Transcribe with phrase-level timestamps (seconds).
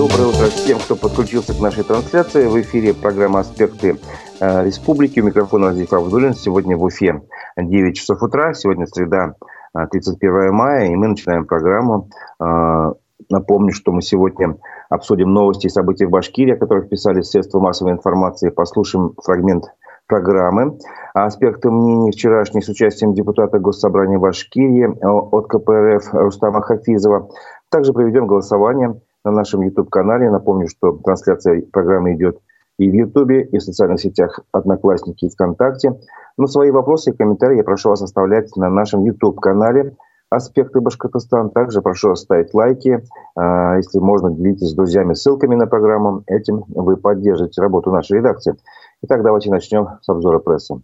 [0.00, 2.46] Доброе утро всем, кто подключился к нашей трансляции.
[2.46, 3.98] В эфире программа «Аспекты
[4.40, 5.20] э, республики».
[5.20, 6.32] У микрофона Разиф Абдулин.
[6.32, 7.20] Сегодня в Уфе
[7.58, 8.54] 9 часов утра.
[8.54, 9.34] Сегодня среда,
[9.74, 10.86] 31 э, мая.
[10.86, 12.08] И мы начинаем программу.
[12.42, 12.94] Э,
[13.28, 14.56] напомню, что мы сегодня
[14.88, 18.48] обсудим новости и события в Башкирии, о которых писали средства массовой информации.
[18.48, 19.66] Послушаем фрагмент
[20.06, 20.78] программы.
[21.12, 27.28] Аспекты мнений вчерашних с участием депутата Госсобрания Башкирии от КПРФ Рустама Хафизова.
[27.68, 30.30] Также проведем голосование на нашем YouTube-канале.
[30.30, 32.38] Напомню, что трансляция программы идет
[32.78, 35.98] и в YouTube, и в социальных сетях Одноклассники и ВКонтакте.
[36.38, 39.96] Но свои вопросы и комментарии я прошу вас оставлять на нашем YouTube-канале
[40.30, 41.50] «Аспекты Башкортостан».
[41.50, 43.04] Также прошу оставить лайки.
[43.36, 46.22] А, если можно, делитесь с друзьями ссылками на программу.
[46.26, 48.54] Этим вы поддержите работу нашей редакции.
[49.02, 50.80] Итак, давайте начнем с обзора прессы.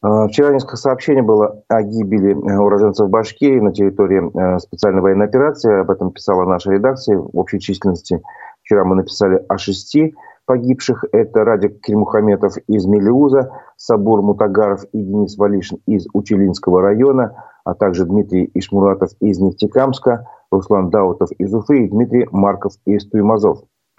[0.00, 5.26] А, вчера несколько сообщений было о гибели э, уроженцев Башкирии на территории э, специальной военной
[5.26, 5.80] операции.
[5.80, 7.18] Об этом писала наша редакция.
[7.18, 8.22] В общей численности
[8.62, 10.14] вчера мы написали о шести
[10.46, 11.04] погибших.
[11.10, 18.04] Это Радик Кельмухаметов из Мелиуза, Сабур Мутагаров и Денис Валишин из Учелинского района, а также
[18.04, 23.62] Дмитрий Ишмуратов из Нефтекамска, Руслан Даутов из Уфы и Дмитрий Марков из Туймазов.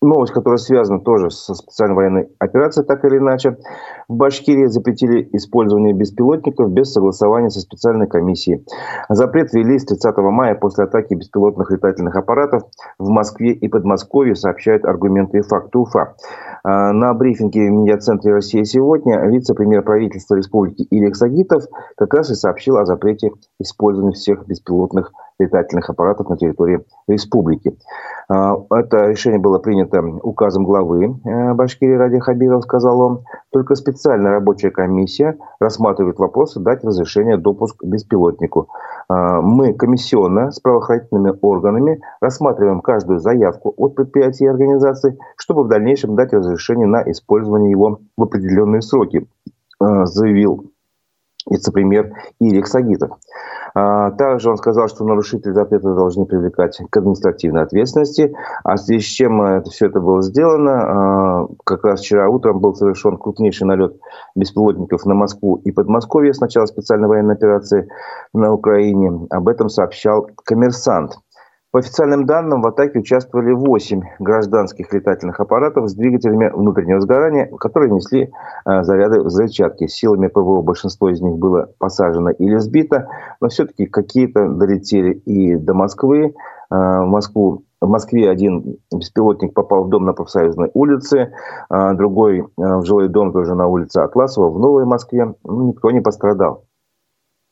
[0.00, 3.58] Новость, которая связана тоже со специальной военной операцией, так или иначе.
[4.06, 8.64] В Башкирии запретили использование беспилотников без согласования со специальной комиссией.
[9.08, 12.62] Запрет ввели с 30 мая после атаки беспилотных летательных аппаратов
[13.00, 16.14] в Москве и Подмосковье, сообщают аргументы и факты УФА.
[16.62, 21.64] А, на брифинге в медиацентре России сегодня вице-премьер правительства республики Илья Сагитов
[21.96, 27.76] как раз и сообщил о запрете использования всех беспилотных летательных аппаратов на территории республики.
[28.28, 33.24] А, это решение было принято указом главы э, Башкирии Ради Хабиров, сказал он.
[33.50, 38.68] Только специальная рабочая комиссия рассматривает вопросы дать разрешение допуск беспилотнику.
[39.08, 45.68] А, мы комиссионно с правоохранительными органами рассматриваем каждую заявку от предприятий и организаций, чтобы в
[45.68, 49.26] дальнейшем дать разрешение на использование его в определенные сроки,
[49.80, 50.70] а, заявил
[51.50, 53.18] вице-премьер Ирик Сагитов.
[53.74, 58.34] А, также он сказал, что нарушители запрета должны привлекать к административной ответственности.
[58.64, 62.60] А в связи с чем это, все это было сделано, а, как раз вчера утром
[62.60, 63.96] был совершен крупнейший налет
[64.34, 67.88] беспилотников на Москву и Подмосковье с начала специальной военной операции
[68.32, 69.26] на Украине.
[69.30, 71.18] Об этом сообщал коммерсант.
[71.70, 77.90] По официальным данным, в атаке участвовали 8 гражданских летательных аппаратов с двигателями внутреннего сгорания, которые
[77.90, 78.30] несли
[78.64, 79.86] э, заряды взрывчатки.
[79.86, 83.08] Силами ПВО большинство из них было посажено или сбито,
[83.42, 86.34] но все-таки какие-то долетели и до Москвы.
[86.70, 91.32] Э, в Москву в Москве один беспилотник попал в дом на профсоюзной улице,
[91.68, 95.34] а другой э, в жилой дом тоже на улице Атласова в Новой Москве.
[95.44, 96.64] Ну, никто не пострадал.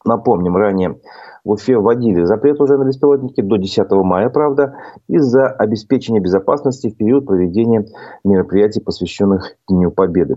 [0.07, 1.01] Напомним, ранее
[1.45, 4.77] в Уфе вводили запрет уже на беспилотники до 10 мая, правда,
[5.09, 7.87] из-за обеспечения безопасности в период проведения
[8.25, 10.37] мероприятий, посвященных Дню Победы.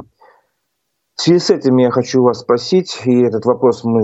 [1.15, 4.01] В связи с этим я хочу вас спросить, и этот вопрос мы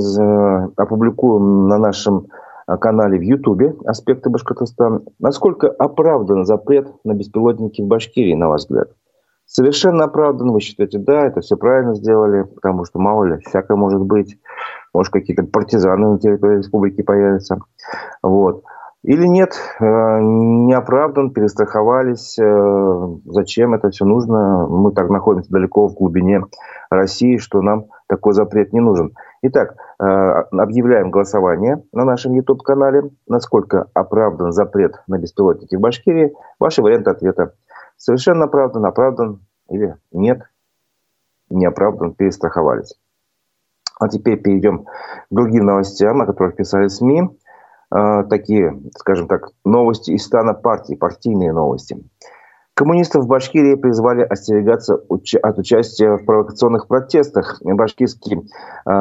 [0.75, 2.27] опубликуем на нашем
[2.67, 5.01] а, канале в Ютубе «Аспекты Башкортостана».
[5.17, 8.89] Насколько оправдан запрет на беспилотники в Башкирии, на ваш взгляд?
[9.45, 14.01] Совершенно оправдан, вы считаете, да, это все правильно сделали, потому что, мало ли, всякое может
[14.01, 14.37] быть
[14.95, 17.59] может, какие-то партизаны на территории республики появятся.
[18.23, 18.63] Вот.
[19.03, 22.39] Или нет, э, не оправдан, перестраховались.
[22.39, 24.65] Э, зачем это все нужно?
[24.67, 26.41] Мы так находимся далеко в глубине
[26.89, 29.11] России, что нам такой запрет не нужен.
[29.43, 33.11] Итак, э, объявляем голосование на нашем YouTube-канале.
[33.27, 36.33] Насколько оправдан запрет на беспилотники в Башкирии?
[36.57, 37.51] Ваши варианты ответа.
[37.97, 40.41] Совершенно оправдан, оправдан или нет,
[41.49, 42.95] не оправдан, перестраховались.
[43.99, 44.89] А теперь перейдем к
[45.29, 47.29] другим новостям, о которых писали СМИ.
[47.95, 51.97] Э, такие, скажем так, новости из стана партии, партийные новости.
[52.73, 57.61] Коммунистов в Башкирии призвали остерегаться от участия в провокационных протестах.
[57.63, 58.91] Башкирский э,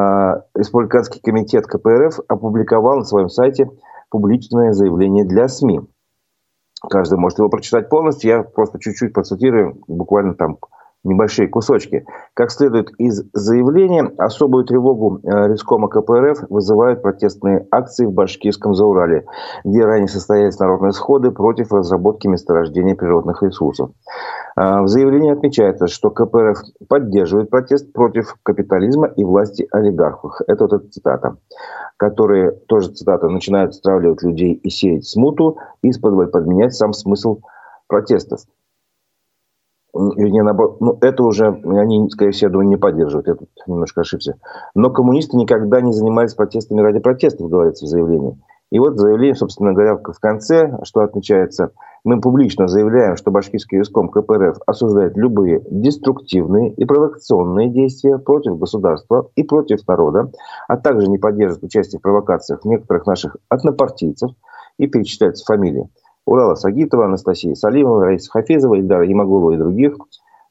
[0.54, 3.68] республиканский комитет КПРФ опубликовал на своем сайте
[4.10, 5.80] публичное заявление для СМИ.
[6.88, 8.30] Каждый может его прочитать полностью.
[8.30, 10.58] Я просто чуть-чуть процитирую, буквально там
[11.04, 12.04] небольшие кусочки.
[12.34, 19.26] Как следует из заявления, особую тревогу э, Рискома КПРФ вызывают протестные акции в Башкирском Заурале,
[19.64, 23.90] где ранее состоялись народные сходы против разработки месторождения природных ресурсов.
[24.56, 26.58] Э, в заявлении отмечается, что КПРФ
[26.88, 30.40] поддерживает протест против капитализма и власти олигархов.
[30.46, 31.36] Это вот цитата,
[31.98, 35.92] которые, тоже цитата, начинают стравливать людей и сеять смуту, и
[36.32, 37.40] подменять сам смысл
[37.88, 38.40] протестов.
[39.94, 43.28] Вернее, наоборот, ну, это уже они, скорее всего, думаю, не поддерживают.
[43.28, 44.36] Я тут немножко ошибся.
[44.74, 48.36] Но коммунисты никогда не занимались протестами ради протестов, говорится в заявлении.
[48.70, 51.70] И вот заявление, собственно говоря, в конце, что отмечается,
[52.02, 59.30] мы публично заявляем, что башкирский Юском КПРФ осуждает любые деструктивные и провокационные действия против государства
[59.36, 60.32] и против народа,
[60.66, 64.32] а также не поддерживает участие в провокациях некоторых наших однопартийцев
[64.78, 65.88] и перечисляются фамилии.
[66.26, 69.96] Урала Сагитова, Анастасия Салимова, Раиса Хафизова, Ильдара Ямагулова и других.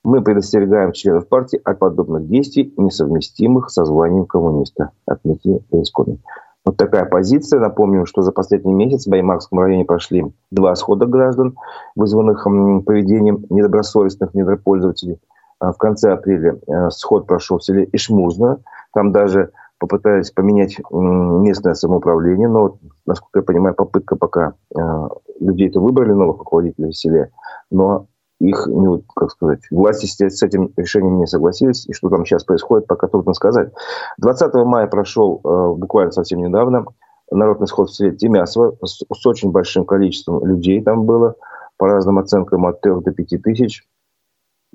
[0.03, 6.19] Мы предостерегаем членов партии от подобных действий, несовместимых со званием коммуниста, отметил Исконин.
[6.65, 7.59] Вот такая позиция.
[7.59, 11.57] Напомню, что за последний месяц в Баймакском районе прошли два схода граждан,
[11.95, 12.43] вызванных
[12.85, 15.19] поведением недобросовестных недропользователей.
[15.59, 18.59] А в конце апреля э, сход прошел в селе Ишмузно.
[18.93, 19.51] Там даже
[19.83, 24.79] попытались поменять местное самоуправление, но, насколько я понимаю, попытка пока э,
[25.41, 27.31] людей это выбрали новых руководителей в селе,
[27.69, 28.07] но
[28.39, 31.85] их, ну, как сказать, власти с этим решением не согласились.
[31.85, 33.73] И что там сейчас происходит, пока трудно сказать.
[34.19, 36.85] 20 мая прошел э, буквально совсем недавно
[37.29, 41.35] народный сход в селе Тимясово с, с очень большим количеством людей там было,
[41.75, 43.83] по разным оценкам от 3 до 5 тысяч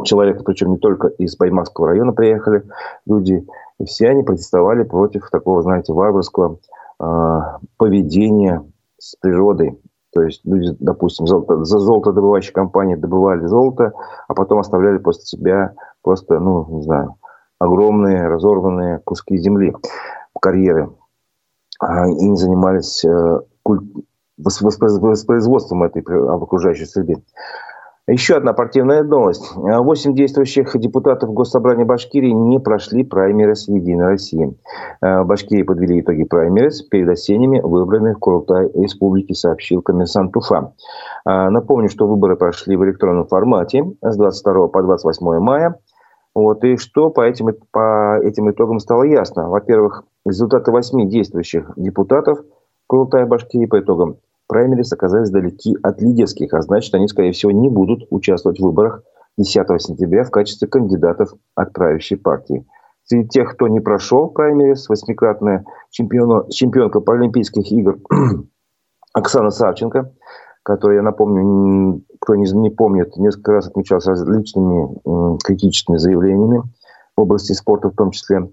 [0.05, 2.65] человек, причем не только из Баймакского района приехали
[3.07, 3.47] люди,
[3.79, 6.59] и все они протестовали против такого, знаете, варварского
[7.01, 7.41] э,
[7.77, 8.65] поведения
[8.99, 9.81] с природой.
[10.13, 13.93] То есть люди, допустим, золото, за золотодобывающие компании добывали золото,
[14.27, 17.17] а потом оставляли после себя просто, ну, не знаю,
[17.59, 19.75] огромные разорванные куски земли,
[20.41, 20.91] карьеры.
[21.81, 23.81] А, и не занимались э, куль...
[24.37, 27.23] воспроизводством этой окружающей среды.
[28.09, 29.53] Еще одна партийная новость.
[29.55, 34.57] Восемь действующих депутатов Госсобрания Башкирии не прошли праймерис Единой России.
[35.03, 40.73] Э, Башкирии подвели итоги праймерис перед осенними выборами в Курултай Республики, сообщил комиссант Уфа.
[41.27, 45.79] Э, напомню, что выборы прошли в электронном формате с 22 по 28 мая.
[46.35, 49.51] Вот, и что по этим, по этим итогам стало ясно?
[49.51, 52.39] Во-первых, результаты восьми действующих депутатов
[52.87, 54.17] Курултая Башкирии по итогам
[54.49, 59.03] праймерис оказались далеки от лидерских, а значит, они, скорее всего, не будут участвовать в выборах
[59.37, 62.67] 10 сентября в качестве кандидатов от правящей партии.
[63.05, 67.99] Среди тех, кто не прошел праймерис, восьмикратная чемпиона, чемпионка Паралимпийских игр
[69.15, 70.13] Оксана Савченко,
[70.63, 76.63] которая, я напомню, кто не, не помнит, несколько раз отмечалась различными критическими заявлениями
[77.17, 78.51] в области спорта в том числе.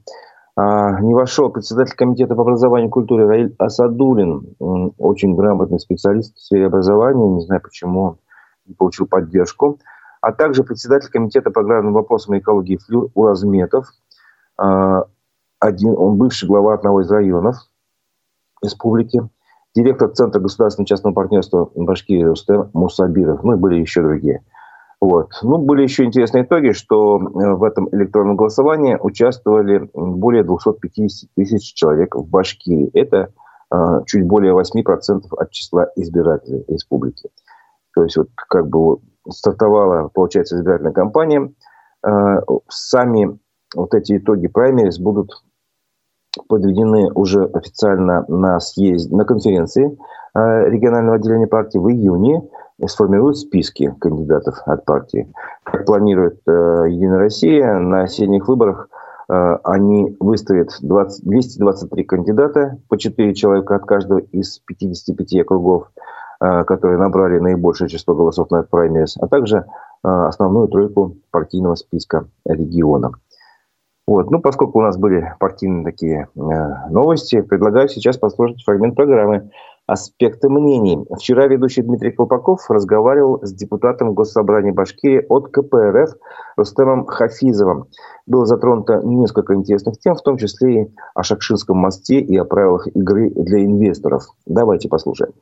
[0.57, 4.55] А, не вошел председатель комитета по образованию и культуре Раиль Асадулин,
[4.97, 8.19] очень грамотный специалист в сфере образования, не знаю почему
[8.65, 9.79] не получил поддержку,
[10.21, 13.87] а также председатель комитета по аграрным вопросам и экологии Флюр Уразметов,
[14.57, 15.03] а,
[15.59, 17.57] один, он бывший глава одного из районов
[18.63, 19.27] республики,
[19.75, 24.41] директор Центра государственного частного партнерства Башкирии Рустем Мусабиров, ну и были еще другие–
[25.01, 25.31] вот.
[25.43, 31.73] Ну, были еще интересные итоги, что э, в этом электронном голосовании участвовали более 250 тысяч
[31.73, 32.89] человек в Башкирии.
[32.93, 33.29] Это
[33.73, 33.75] э,
[34.05, 37.29] чуть более 8% от числа избирателей республики.
[37.93, 38.97] То есть вот как бы
[39.29, 41.53] стартовала, получается, избирательная кампания.
[42.05, 42.37] Э,
[42.69, 43.37] сами
[43.75, 45.31] вот эти итоги праймерис будут
[46.47, 49.97] подведены уже официально на съезде, на конференции
[50.35, 52.43] э, регионального отделения партии в июне
[52.85, 55.31] сформируют списки кандидатов от партии.
[55.63, 56.51] Как планирует э,
[56.89, 58.89] Единая Россия, на осенних выборах
[59.29, 65.91] э, они выставят 20, 223 кандидата, по 4 человека от каждого из 55 округов,
[66.41, 69.63] э, которые набрали наибольшее число голосов на праймерис, а также э,
[70.03, 73.11] основную тройку партийного списка региона.
[74.07, 74.29] Вот.
[74.29, 79.49] Ну, поскольку у нас были партийные такие э, новости, предлагаю сейчас послушать фрагмент программы
[79.87, 81.03] «Аспекты мнений».
[81.17, 86.17] Вчера ведущий Дмитрий Колпаков разговаривал с депутатом Госсобрания Башкирии от КПРФ
[86.55, 87.85] Рустемом Хафизовым.
[88.27, 92.87] Было затронуто несколько интересных тем, в том числе и о Шакшинском мосте и о правилах
[92.87, 94.23] игры для инвесторов.
[94.45, 95.33] Давайте послушаем.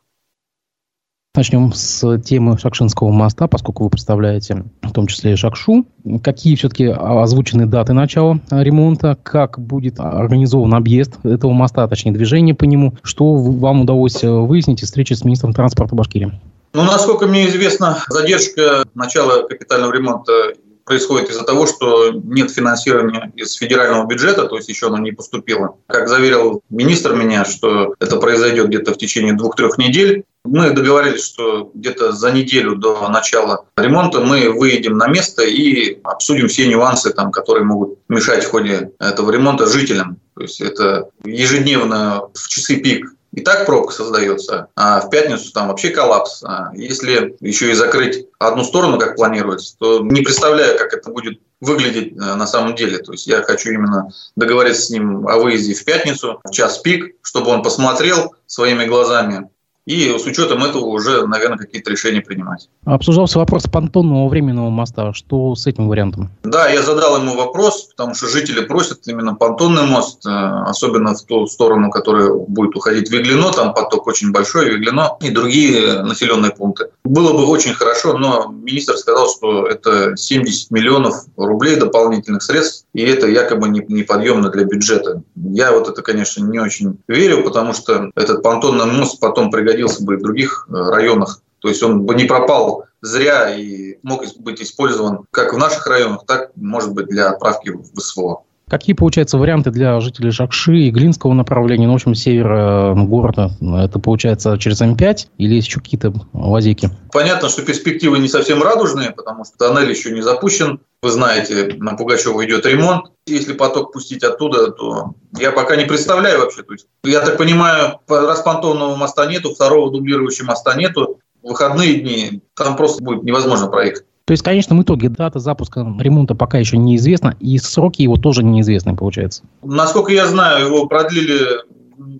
[1.36, 5.84] Начнем с темы Шакшинского моста, поскольку вы представляете в том числе и Шакшу.
[6.24, 9.18] Какие все-таки озвучены даты начала ремонта?
[9.24, 12.94] Как будет организован объезд этого моста, точнее движение по нему?
[13.02, 16.40] Что вам удалось выяснить из встречи с министром транспорта Башкирии?
[16.76, 20.54] Ну, насколько мне известно, задержка начала капитального ремонта
[20.86, 25.78] происходит из-за того, что нет финансирования из федерального бюджета, то есть еще оно не поступило.
[25.88, 30.26] Как заверил министр меня, что это произойдет где-то в течение двух-трех недель.
[30.44, 36.50] Мы договорились, что где-то за неделю до начала ремонта мы выедем на место и обсудим
[36.50, 40.18] все нюансы, там, которые могут мешать в ходе этого ремонта жителям.
[40.36, 45.68] То есть это ежедневно в часы пик и так пробка создается, а в пятницу там
[45.68, 46.44] вообще коллапс.
[46.44, 51.40] А если еще и закрыть одну сторону, как планируется, то не представляю, как это будет
[51.60, 53.00] выглядеть э, на самом деле.
[53.00, 57.16] То есть я хочу именно договориться с ним о выезде в пятницу, в час пик,
[57.24, 59.50] чтобы он посмотрел своими глазами,
[59.86, 62.70] и с учетом этого уже, наверное, какие-то решения принимать.
[62.86, 65.14] Обсуждался вопрос понтонного временного моста.
[65.14, 66.32] Что с этим вариантом?
[66.44, 71.24] Да, я задал ему вопрос, потому что жители просят именно понтонный мост, э, особенно в
[71.24, 76.52] ту сторону, которая будет уходить в Веглино, там поток очень большой, Веглино и другие населенные
[76.52, 76.88] пункты.
[77.04, 83.02] Было бы очень хорошо, но министр сказал, что это 70 миллионов рублей дополнительных средств, и
[83.02, 85.24] это якобы неподъемно для бюджета.
[85.36, 90.04] Я вот это, конечно, не очень верю, потому что этот понтонный мост потом пригодится пригодился
[90.04, 91.42] бы в других э, районах.
[91.60, 96.26] То есть он бы не пропал зря и мог быть использован как в наших районах,
[96.26, 98.44] так, может быть, для отправки в СВО.
[98.74, 103.52] Какие, получается, варианты для жителей Жакши и Глинского направления, ну, в общем, севера э, города?
[103.62, 106.90] Это, получается, через М5 или есть еще какие-то лазейки?
[107.12, 110.80] Понятно, что перспективы не совсем радужные, потому что тоннель еще не запущен.
[111.04, 113.12] Вы знаете, на Пугачева идет ремонт.
[113.28, 116.64] Если поток пустить оттуда, то я пока не представляю вообще.
[116.64, 121.20] То есть, я так понимаю, распонтонного моста нету, второго дублирующего моста нету.
[121.44, 124.06] В выходные дни там просто будет невозможно проехать.
[124.26, 128.44] То есть в конечном итоге дата запуска ремонта пока еще неизвестна, и сроки его тоже
[128.44, 129.44] неизвестны, получается.
[129.64, 131.60] Насколько я знаю, его продлили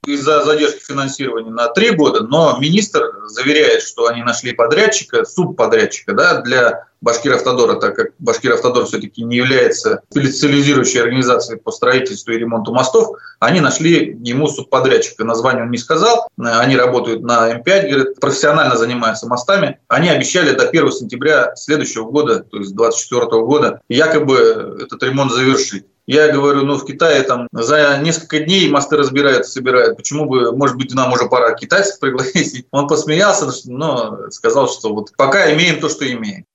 [0.06, 6.42] из-за задержки финансирования на три года, но министр заверяет, что они нашли подрядчика, субподрядчика да,
[6.42, 13.18] для Башкиравтодора, так как Башкиравтодор все-таки не является специализирующей организацией по строительству и ремонту мостов,
[13.40, 15.26] они нашли ему субподрядчика.
[15.26, 16.30] Название он не сказал.
[16.38, 19.80] Они работают на М5, говорят, профессионально занимаются мостами.
[19.90, 25.86] Они обещали до 1 сентября следующего года, то есть 2024 года, якобы этот ремонт завершить.
[26.06, 29.96] Я говорю, ну в Китае там за несколько дней мосты разбирают, собирают.
[29.96, 32.68] Почему бы, может быть, нам уже пора китайцев пригласить?
[32.72, 36.46] Он посмеялся, но сказал, что вот пока имеем то, что имеем.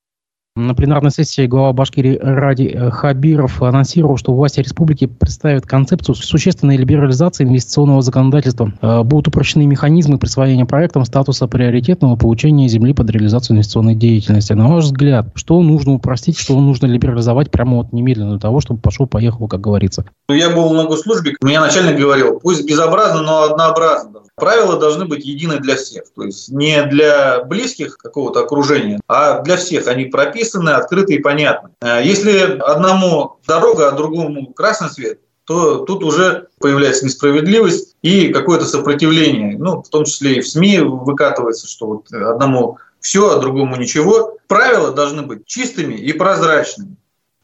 [0.59, 6.77] На пленарной сессии глава Башкирии Ради э, Хабиров анонсировал, что власти республики представят концепцию существенной
[6.77, 8.73] либерализации инвестиционного законодательства.
[8.83, 14.53] Э, будут упрощены механизмы присвоения проектам статуса приоритетного получения земли под реализацию инвестиционной деятельности.
[14.53, 18.81] На ваш взгляд, что нужно упростить, что нужно либерализовать прямо вот немедленно для того, чтобы
[18.81, 20.07] пошел-поехал, как говорится?
[20.29, 24.23] Ну, я был на госслужбе, меня начальник говорил, пусть безобразно, но однообразно.
[24.35, 26.05] Правила должны быть едины для всех.
[26.17, 29.87] То есть не для близких какого-то окружения, а для всех.
[29.87, 31.71] Они прописаны прописаны, открыты и понятны.
[31.81, 38.67] Э, если одному дорога, а другому красный свет, то тут уже появляется несправедливость и какое-то
[38.67, 39.57] сопротивление.
[39.59, 44.37] Ну, в том числе и в СМИ выкатывается, что вот одному все, а другому ничего.
[44.47, 46.97] Правила должны быть чистыми и прозрачными.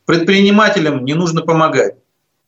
[0.05, 1.95] Предпринимателям не нужно помогать,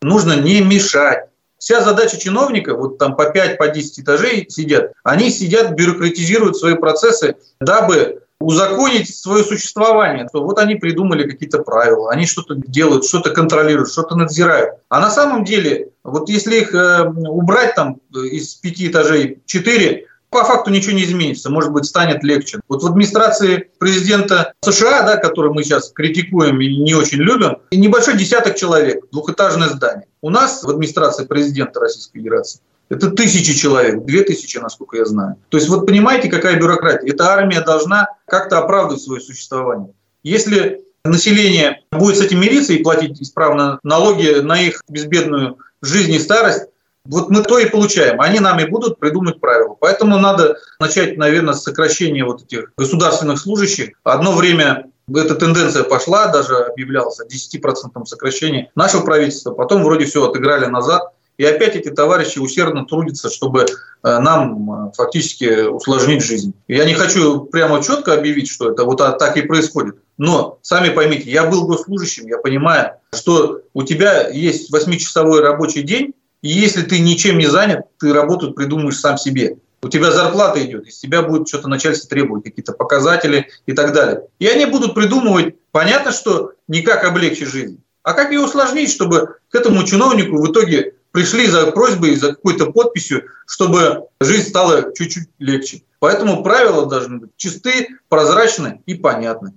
[0.02, 1.30] нужно не мешать.
[1.58, 6.74] Вся задача чиновника, вот там по 5, по 10 этажей сидят, они сидят, бюрократизируют свои
[6.74, 10.28] процессы, дабы узаконить свое существование.
[10.32, 14.74] То вот они придумали какие-то правила, они что-то делают, что-то контролируют, что-то надзирают.
[14.88, 20.44] А на самом деле, вот если их э, убрать там из пяти этажей четыре, по
[20.44, 22.60] факту ничего не изменится, может быть, станет легче.
[22.68, 28.18] Вот в администрации президента США, да, который мы сейчас критикуем и не очень любим, небольшой
[28.18, 30.06] десяток человек, двухэтажное здание.
[30.20, 35.36] У нас в администрации президента Российской Федерации это тысячи человек, две тысячи, насколько я знаю.
[35.48, 37.10] То есть вот понимаете, какая бюрократия?
[37.10, 39.92] Эта армия должна как-то оправдывать свое существование.
[40.22, 46.18] Если население будет с этим мириться и платить исправно налоги на их безбедную жизнь и
[46.18, 46.64] старость,
[47.04, 48.20] вот мы то и получаем.
[48.20, 49.76] Они нами будут придумать правила.
[49.78, 53.90] Поэтому надо начать, наверное, с сокращения вот этих государственных служащих.
[54.02, 59.52] Одно время эта тенденция пошла, даже объявлялось о 10% сокращении нашего правительства.
[59.52, 61.05] Потом вроде все отыграли назад.
[61.38, 63.66] И опять эти товарищи усердно трудятся, чтобы э,
[64.02, 66.54] нам э, фактически усложнить жизнь.
[66.66, 69.96] Я не хочу прямо четко объявить, что это вот так и происходит.
[70.16, 76.14] Но сами поймите, я был госслужащим, я понимаю, что у тебя есть 8-часовой рабочий день,
[76.40, 79.58] и если ты ничем не занят, ты работу придумаешь сам себе.
[79.82, 84.22] У тебя зарплата идет, из тебя будет что-то начальство требовать, какие-то показатели и так далее.
[84.38, 89.36] И они будут придумывать, понятно, что не как облегчить жизнь, а как ее усложнить, чтобы
[89.50, 95.30] к этому чиновнику в итоге пришли за просьбой, за какой-то подписью, чтобы жизнь стала чуть-чуть
[95.38, 95.82] легче.
[95.98, 99.54] Поэтому правила должны быть чисты, прозрачны и понятны.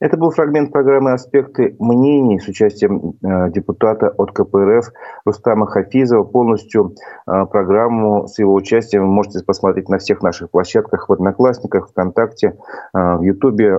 [0.00, 4.92] Это был фрагмент программы «Аспекты мнений» с участием э, депутата от КПРФ
[5.26, 6.24] Рустама Хафизова.
[6.24, 6.94] Полностью
[7.26, 12.56] э, программу с его участием вы можете посмотреть на всех наших площадках в Одноклассниках, ВКонтакте,
[12.94, 13.78] э, в Ютубе.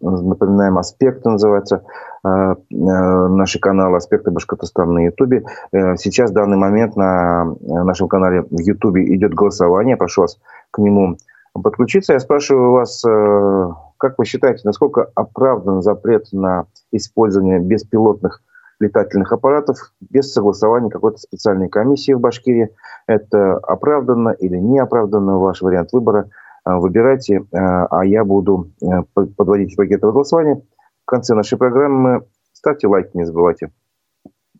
[0.00, 1.84] Напоминаем, «Аспекты» называется
[2.22, 5.44] наши каналы «Аспекты Башкортостана» на Ютубе.
[5.72, 9.96] Сейчас в данный момент на нашем канале в Ютубе идет голосование.
[9.96, 10.38] Прошу вас
[10.70, 11.16] к нему
[11.54, 12.12] подключиться.
[12.12, 13.04] Я спрашиваю вас...
[13.04, 18.42] Э, как вы считаете, насколько оправдан запрет на использование беспилотных
[18.78, 22.74] летательных аппаратов без согласования какой-то специальной комиссии в Башкирии?
[23.06, 25.38] Это оправданно или не оправданно?
[25.38, 26.30] Ваш вариант выбора.
[26.64, 30.62] А, выбирайте, а, а я буду э, подводить этого голосования.
[31.04, 33.70] В конце нашей программы ставьте лайк, не забывайте.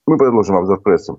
[0.06, 1.14] Мы продолжим обзор прессы.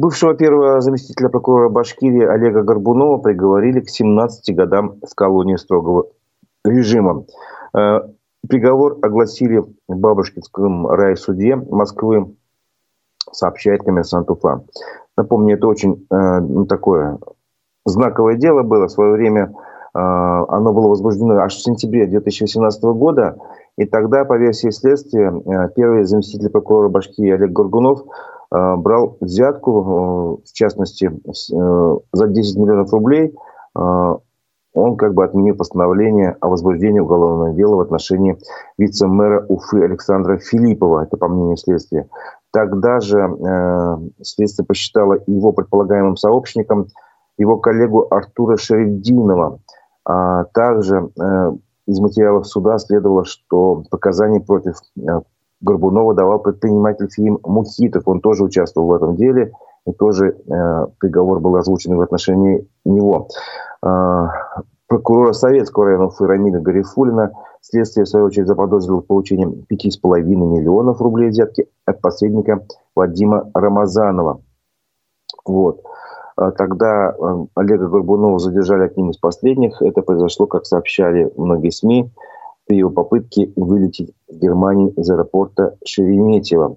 [0.00, 6.06] Бывшего первого заместителя прокурора Башкирии Олега Горбунова приговорили к 17 годам в колонии строгого
[6.64, 7.26] режима.
[7.76, 8.00] Э,
[8.48, 12.34] приговор огласили в Бабушкинском райсуде Москвы,
[13.30, 14.64] сообщает коммерсант Уфа.
[15.18, 17.18] Напомню, это очень э, ну, такое
[17.84, 18.86] знаковое дело было.
[18.86, 23.36] В свое время э, оно было возбуждено аж в сентябре 2018 года.
[23.76, 25.30] И тогда, по версии следствия,
[25.76, 28.04] первый заместитель прокурора Башкирии Олег Горгунов
[28.50, 33.34] брал взятку, э, в частности, э, за 10 миллионов рублей,
[34.72, 38.38] он как бы отменил постановление о возбуждении уголовного дела в отношении
[38.78, 42.08] вице-мэра Уфы Александра Филиппова, это по мнению следствия.
[42.52, 46.86] Тогда же э, следствие посчитало его предполагаемым сообщником
[47.36, 49.60] его коллегу Артура Шереддинова.
[50.04, 51.52] А также э,
[51.86, 55.20] из материалов суда следовало, что показания против э,
[55.60, 58.02] Горбунова давал предприниматель Филим Мухитов.
[58.06, 59.52] Он тоже участвовал в этом деле.
[59.86, 63.28] И тоже э, приговор был озвучен в отношении него.
[63.84, 64.26] Э,
[64.86, 71.00] прокурора Советского района Уфы Рамиля Гарифулина следствие, в свою очередь, заподозрило в получении 5,5 миллионов
[71.00, 72.64] рублей взятки от посредника
[72.94, 74.40] Вадима Рамазанова.
[75.44, 75.82] Вот.
[76.36, 79.80] А тогда э, Олега Горбунова задержали одним из последних.
[79.82, 82.10] Это произошло, как сообщали многие СМИ,
[82.70, 86.76] при его попытке вылететь в Германию из аэропорта Шереметьево.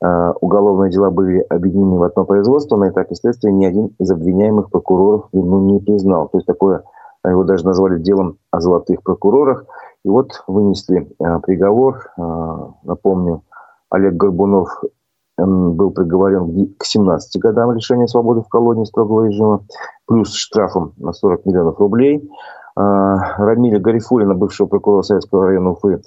[0.00, 2.76] А, уголовные дела были объединены в одно производство.
[2.76, 6.28] На этапе следствия ни один из обвиняемых прокуроров вину не признал.
[6.28, 6.84] То есть такое,
[7.24, 9.64] а, его даже назвали делом о золотых прокурорах.
[10.04, 12.12] И вот вынесли а, приговор.
[12.84, 13.42] Напомню,
[13.90, 14.80] Олег Горбунов
[15.38, 19.64] был приговорен к 17 годам лишения свободы в колонии строгого режима,
[20.06, 22.30] плюс штрафом на 40 миллионов рублей.
[22.74, 26.02] А, Рамиля Гарифулина, бывшего прокурора Советского района Уфы,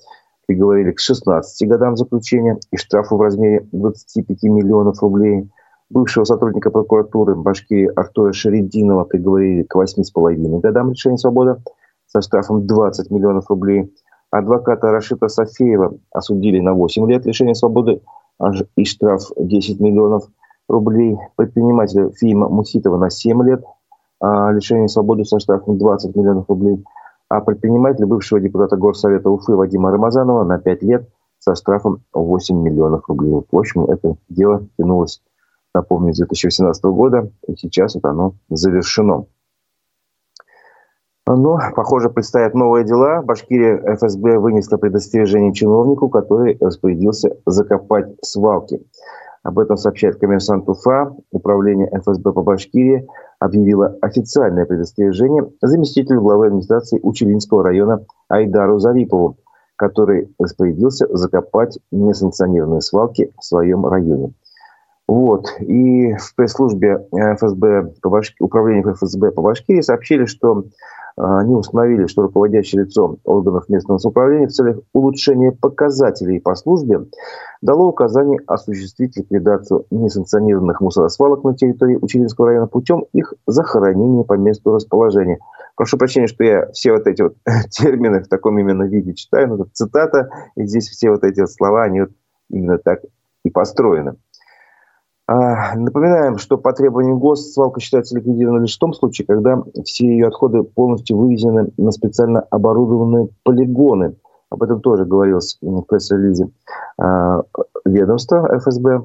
[0.47, 5.49] приговорили к 16 годам заключения и штрафу в размере 25 миллионов рублей.
[5.89, 11.58] Бывшего сотрудника прокуратуры Башкирии Артура Шерединова приговорили к 8,5 годам лишения свободы
[12.08, 13.93] со штрафом 20 миллионов рублей.
[14.32, 18.01] Адвоката Рашита Софеева осудили на 8 лет лишения свободы
[18.75, 20.23] и штраф 10 миллионов
[20.67, 21.17] рублей.
[21.36, 23.74] Предпринимателя Фима Муситова на 7 лет а,
[24.51, 26.83] лишения свободы со штрафом 20 миллионов рублей,
[27.29, 31.09] а предпринимателя бывшего депутата Горсовета Уфы Вадима Рамазанова на 5 лет
[31.39, 33.33] со штрафом 8 миллионов рублей.
[33.51, 35.21] В общем, это дело тянулось,
[35.73, 39.25] напомню, с 2018 года, и сейчас вот оно завершено.
[41.27, 43.23] Но, похоже, предстоят новые дела.
[43.23, 48.85] Башкирия ФСБ вынесла предостережение чиновнику, который распорядился закопать свалки.
[49.45, 51.15] Об этом сообщает коммерсант Уфа.
[51.31, 59.38] Управление ФСБ по Башкирии объявило официальное предостережение заместителю главы администрации Учелинского района Айдару Зарипову,
[59.75, 64.34] который распорядился закопать несанкционированные свалки в своем районе.
[65.07, 65.47] Вот.
[65.59, 68.35] И в пресс-службе ФСБ по Башки...
[68.39, 70.65] управления ФСБ по Башкирии сообщили, что
[71.17, 77.05] а, они установили, что руководящее лицо органов местного самоуправления в целях улучшения показателей по службе
[77.61, 84.73] дало указание осуществить ликвидацию несанкционированных мусоросвалок на территории Училинского района путем их захоронения по месту
[84.73, 85.39] расположения.
[85.77, 87.35] Прошу прощения, что я все вот эти вот
[87.69, 91.51] термины в таком именно виде читаю, но это цитата, и здесь все вот эти вот
[91.51, 92.11] слова, они вот
[92.49, 93.01] именно так
[93.43, 94.15] и построены.
[95.27, 100.05] А, напоминаем, что по требованию ГОС свалка считается ликвидированной лишь в том случае, когда все
[100.07, 104.15] ее отходы полностью вывезены на специально оборудованные полигоны.
[104.51, 106.49] Об этом тоже говорилось в пресс-релизе
[106.99, 107.41] а,
[107.85, 109.03] ведомства ФСБ.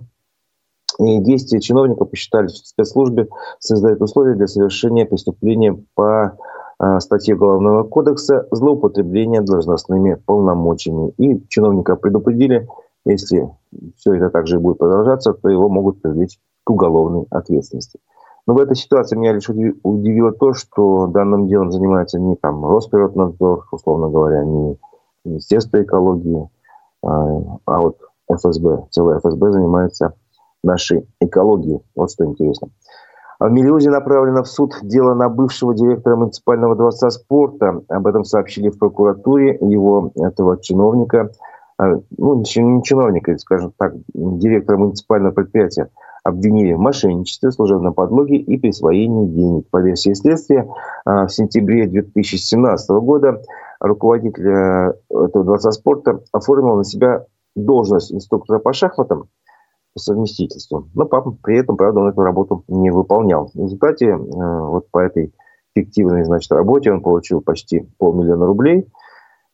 [0.98, 3.28] И действия чиновников посчитали, что спецслужбе
[3.58, 6.36] создают условия для совершения преступления по
[6.78, 11.14] а, статье Уголовного кодекса «Злоупотребление должностными полномочиями».
[11.16, 12.68] И чиновника предупредили,
[13.04, 13.48] если
[13.96, 17.98] все это также будет продолжаться, то его могут привлечь к уголовной ответственности.
[18.46, 23.66] Но в этой ситуации меня лишь удивило то, что данным делом занимается не там Росприроднадзор,
[23.70, 24.78] условно говоря, не
[25.24, 26.48] Министерство экологии,
[27.02, 27.98] а, а вот
[28.30, 30.14] ФСБ, целая ФСБ занимается
[30.62, 31.82] нашей экологией.
[31.94, 32.68] Вот что интересно.
[33.38, 37.80] В Мелиузе направлено в суд дело на бывшего директора муниципального дворца спорта.
[37.88, 39.56] Об этом сообщили в прокуратуре.
[39.62, 41.30] Его, этого чиновника,
[42.16, 45.90] ну, не чиновника, скажем так, директора муниципального предприятия,
[46.22, 49.68] обвинили в мошенничестве, служебном подлоге и присвоении денег.
[49.70, 50.68] По версии следствия,
[51.04, 53.42] а, в сентябре 2017 года
[53.80, 57.24] руководитель э, этого дворца спорта оформил на себя
[57.56, 59.28] должность инструктора по шахматам
[59.94, 60.88] по совместительству.
[60.94, 63.50] Но папа при этом, правда, он эту работу не выполнял.
[63.54, 65.32] В результате э, вот по этой
[65.74, 68.86] фиктивной значит, работе он получил почти полмиллиона рублей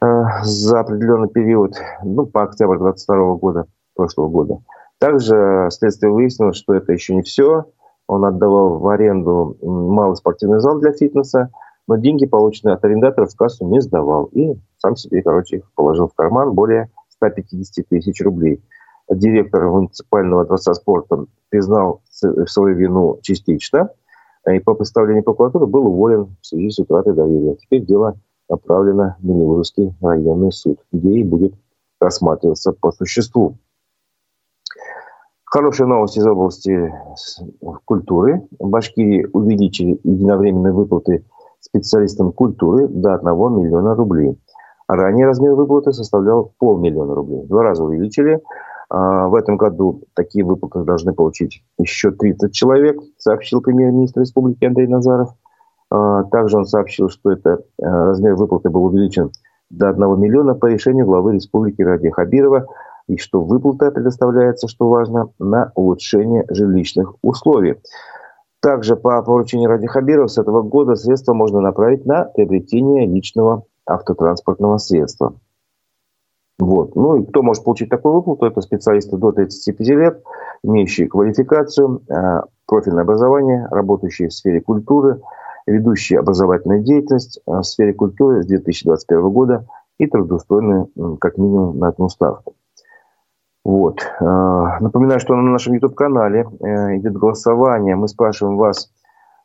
[0.00, 4.58] за определенный период, ну, по октябрь 22 года, прошлого года.
[4.98, 7.64] Также следствие выяснило, что это еще не все.
[8.06, 11.50] Он отдавал в аренду малый спортивный зал для фитнеса,
[11.88, 14.26] но деньги, полученные от арендаторов, в кассу не сдавал.
[14.26, 18.62] И сам себе, короче, их положил в карман более 150 тысяч рублей.
[19.08, 23.90] Директор муниципального дворца спорта признал свою вину частично,
[24.50, 27.56] и по представлению прокуратуры был уволен в связи с утратой доверия.
[27.56, 28.16] Теперь дело
[28.48, 31.54] направлено в Минилурский районный суд, где и будет
[32.00, 33.56] рассматриваться по существу.
[35.44, 36.92] Хорошая новость из области
[37.84, 38.42] культуры.
[38.58, 41.24] В Башкирии увеличили единовременные выплаты
[41.60, 43.24] специалистам культуры до 1
[43.60, 44.38] миллиона рублей.
[44.88, 47.44] Ранее размер выплаты составлял полмиллиона рублей.
[47.46, 48.40] Два раза увеличили.
[48.88, 54.86] А, в этом году такие выплаты должны получить еще 30 человек, сообщил премьер-министр республики Андрей
[54.86, 55.30] Назаров.
[55.90, 59.30] А, также он сообщил, что это а, размер выплаты был увеличен
[59.70, 62.66] до 1 миллиона по решению главы республики Ради Хабирова
[63.08, 67.76] и что выплата предоставляется, что важно, на улучшение жилищных условий.
[68.60, 74.78] Также по поручению Ради Хабирова с этого года средства можно направить на приобретение личного автотранспортного
[74.78, 75.34] средства.
[76.58, 76.96] Вот.
[76.96, 78.46] Ну и кто может получить такую выплату?
[78.46, 80.22] Это специалисты до 35 лет,
[80.62, 85.20] имеющие квалификацию, э, профильное образование, работающие в сфере культуры,
[85.66, 89.66] ведущие образовательную деятельность э, в сфере культуры с 2021 года
[89.98, 90.86] и трудоустроенные
[91.20, 92.54] как минимум на одну ставку.
[93.64, 94.00] Вот.
[94.20, 94.24] Э,
[94.80, 97.96] напоминаю, что на нашем YouTube-канале э, идет голосование.
[97.96, 98.90] Мы спрашиваем вас,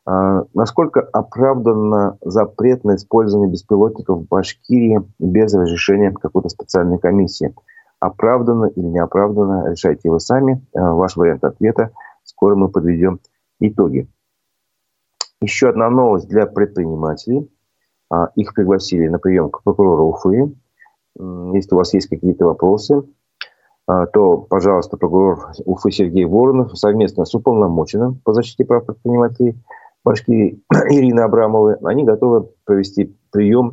[0.04, 7.54] насколько оправданно запрет на использование беспилотников в Башкирии без разрешения какой-то специальной комиссии.
[8.00, 10.60] Оправданно или не оправданно, решайте вы сами.
[10.74, 11.92] Ваш вариант ответа.
[12.24, 13.20] Скоро мы подведем
[13.60, 14.08] итоги.
[15.42, 17.50] Еще одна новость для предпринимателей.
[18.36, 20.54] Их пригласили на прием к прокурору Уфы.
[21.18, 23.02] Если у вас есть какие-то вопросы,
[23.86, 29.56] а, то, пожалуйста, прокурор Уфы Сергей Воронов совместно с уполномоченным по защите прав предпринимателей
[30.04, 33.72] Башкирии Ирины Абрамовой, они готовы провести прием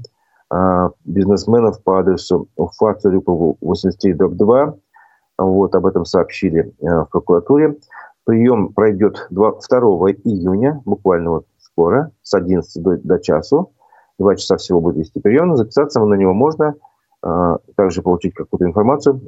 [0.50, 4.76] а, бизнесменов по адресу Уфа Царюкову 83 2.
[5.38, 7.78] Вот об этом сообщили а, в прокуратуре.
[8.26, 9.80] Прием пройдет 2, 2
[10.24, 11.46] июня, буквально вот
[11.80, 13.72] скоро, с 11 до, до часу.
[14.18, 15.56] Два часа всего будет вести прием.
[15.56, 16.76] Записаться на него можно,
[17.78, 19.22] также получить какую-то информацию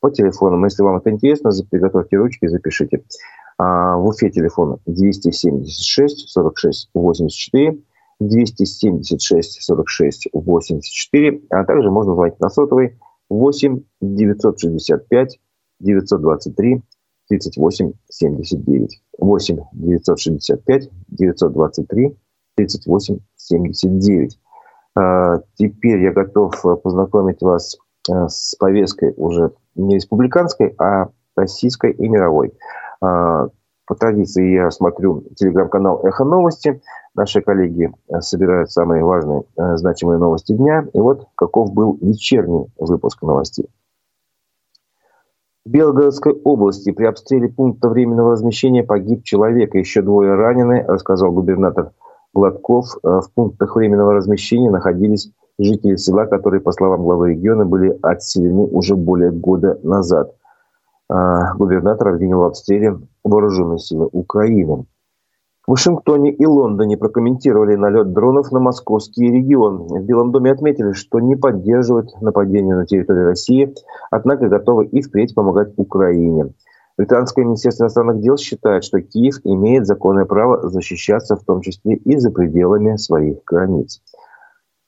[0.00, 0.64] по телефонам.
[0.64, 3.04] Если вам это интересно, приготовьте ручки и запишите.
[3.56, 7.78] А, в Уфе телефон 276 46 84,
[8.18, 12.98] 276 46 84, а также можно звонить на сотовый
[13.30, 15.38] 8 965
[15.78, 16.82] 923
[17.38, 19.02] 38 79.
[19.18, 22.16] 8 965 923
[22.56, 24.38] 38 79.
[24.96, 27.76] А, теперь я готов познакомить вас
[28.10, 32.52] Э, с повесткой уже не республиканской, а российской и мировой.
[33.00, 33.48] А,
[33.86, 36.80] по традиции я смотрю телеграм-канал «Эхо новости».
[37.14, 40.86] Наши коллеги э, собирают самые важные, э, значимые новости дня.
[40.92, 43.68] И вот каков был вечерний выпуск новостей.
[45.64, 51.92] В Белгородской области при обстреле пункта временного размещения погиб человек, еще двое ранены, рассказал губернатор
[52.34, 52.98] Гладков.
[53.02, 58.94] В пунктах временного размещения находились жители села, которые, по словам главы региона, были отселены уже
[58.94, 60.34] более года назад.
[61.08, 64.84] А, губернатор обвинил в обстреле вооруженные силы Украины.
[65.66, 69.86] В Вашингтоне и Лондоне прокомментировали налет дронов на московский регион.
[69.86, 73.74] В Белом доме отметили, что не поддерживают нападение на территорию России,
[74.10, 76.52] однако готовы и впредь помогать Украине.
[76.98, 82.18] Британское министерство иностранных дел считает, что Киев имеет законное право защищаться, в том числе и
[82.18, 84.02] за пределами своих границ.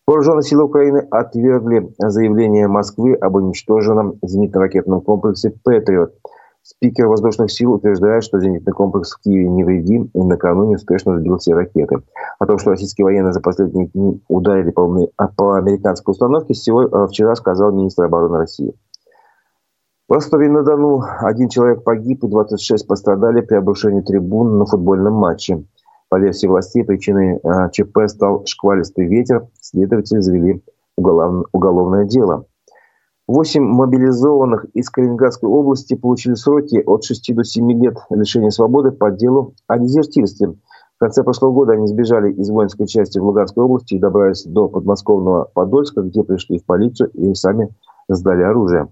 [0.07, 6.13] Вооруженные силы Украины отвергли заявление Москвы об уничтоженном зенитно-ракетном комплексе «Патриот».
[6.69, 11.55] Спикер воздушных сил утверждает, что зенитный комплекс в Киеве невредим и накануне успешно сбил все
[11.55, 11.99] ракеты.
[12.41, 14.85] О том, что российские военные за последние дни ударили по,
[15.37, 18.75] по американской установке, сегодня, вчера сказал министр обороны России.
[20.09, 25.63] В Ростове-на-Дону один человек погиб и 26 пострадали при обрушении трибун на футбольном матче.
[26.09, 29.47] По версии властей, причиной а, ЧП стал шквалистый ветер.
[29.61, 30.65] Следователи завели
[30.97, 32.47] уголовное дело.
[33.27, 39.11] Восемь мобилизованных из Калининградской области получили сроки от 6 до 7 лет лишения свободы по
[39.11, 40.55] делу о дезертирстве.
[40.95, 44.69] В конце прошлого года они сбежали из воинской части в Луганской области и добрались до
[44.69, 47.71] подмосковного Подольска, где пришли в полицию и сами
[48.09, 48.89] сдали оружие.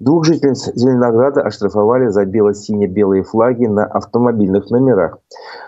[0.00, 5.18] Двух жительниц Зеленограда оштрафовали за бело-сине-белые флаги на автомобильных номерах.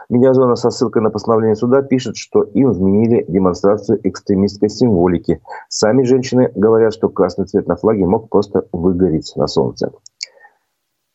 [0.09, 5.43] Медиазона со ссылкой на постановление суда пишет, что им вменили демонстрацию экстремистской символики.
[5.69, 9.93] Сами женщины говорят, что красный цвет на флаге мог просто выгореть на солнце.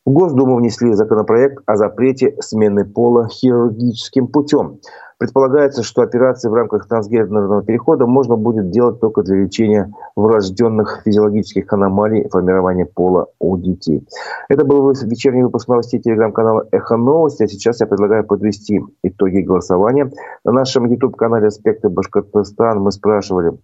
[0.06, 4.78] В Госдуму внесли законопроект о запрете смены пола хирургическим путем.
[5.18, 11.72] Предполагается, что операции в рамках трансгендерного перехода можно будет делать только для лечения врожденных физиологических
[11.72, 14.06] аномалий формирования пола у детей.
[14.48, 17.42] Это был вечерний выпуск новостей телеграм-канала «Эхо новости».
[17.42, 20.12] А сейчас я предлагаю подвести итоги голосования.
[20.44, 23.58] На нашем YouTube-канале «Аспекты Башкортостан» мы спрашивали,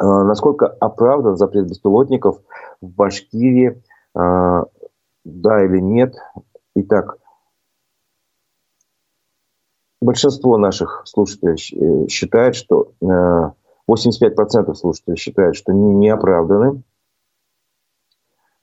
[0.00, 2.38] э, насколько оправдан запрет беспилотников
[2.80, 3.82] в Башкирии,
[4.16, 4.64] э,
[5.24, 6.14] да или нет.
[6.76, 7.16] Итак,
[10.04, 16.82] большинство наших слушателей э, считает, что 85% э, слушателей считают, что не оправданы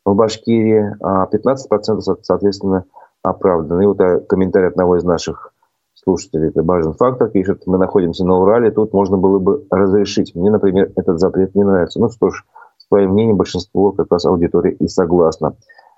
[0.06, 2.86] в Башкирии, а 15% соответственно
[3.23, 3.84] оправданы.
[3.84, 5.54] И вот э, комментарий одного из наших
[5.95, 10.36] слушателей, это Бажен Фактор, пишет, мы находимся на Урале, тут можно было бы разрешить.
[10.36, 11.99] Мне, например, этот запрет не нравится.
[11.99, 12.45] Ну что ж,
[12.77, 15.56] с твоим мнением большинство как раз аудитории и согласно,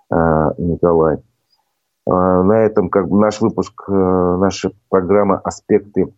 [0.09, 1.19] Николай.
[2.05, 6.13] А, на этом как бы наш выпуск, э, наша программа «Аспекты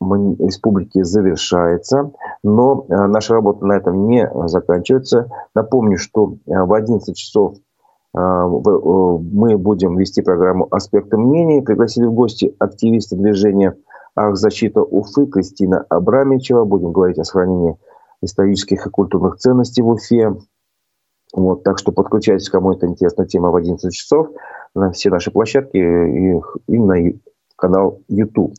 [0.00, 2.12] республики» завершается.
[2.42, 5.30] Но э, наша работа на этом не заканчивается.
[5.54, 7.56] Напомню, что э, в 11 часов
[8.14, 11.60] мы будем вести программу «Аспекты мнений».
[11.60, 13.76] Пригласили в гости активиста движения
[14.14, 16.64] «Архзащита Уфы» Кристина Абрамичева.
[16.64, 17.76] Будем говорить о сохранении
[18.22, 20.34] исторических и культурных ценностей в Уфе.
[21.34, 24.28] Вот, так что подключайтесь, кому это интересная тема в 11 часов
[24.74, 27.12] на все наши площадки и, и на
[27.58, 28.54] канал YouTube.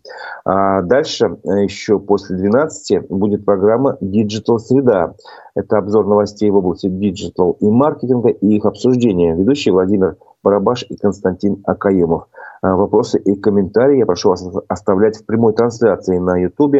[0.45, 5.15] А дальше, э, еще после 12, будет программа Digital Среда.
[5.55, 9.35] Это обзор новостей в области digital и маркетинга и их обсуждение.
[9.35, 12.27] Ведущие Владимир Барабаш и Константин Акаемов.
[12.61, 16.75] А вопросы и комментарии я прошу вас оставлять в прямой трансляции на YouTube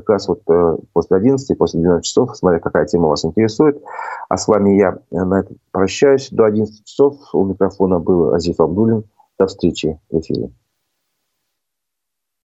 [0.00, 3.82] как раз вот э, после 11, после 12 часов, смотря какая тема вас интересует.
[4.28, 7.16] А с вами я на этом прощаюсь до 11 часов.
[7.32, 9.04] У микрофона был Азиф Абдулин.
[9.38, 10.50] До встречи в эфире.